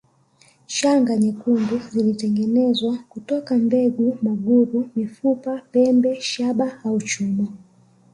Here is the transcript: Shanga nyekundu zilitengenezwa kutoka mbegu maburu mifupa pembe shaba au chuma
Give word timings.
Shanga 0.67 1.17
nyekundu 1.17 1.81
zilitengenezwa 1.91 2.97
kutoka 3.09 3.55
mbegu 3.55 4.17
maburu 4.21 4.89
mifupa 4.95 5.61
pembe 5.71 6.21
shaba 6.21 6.79
au 6.85 7.01
chuma 7.01 7.47